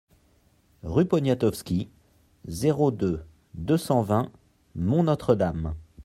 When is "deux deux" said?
2.89-3.77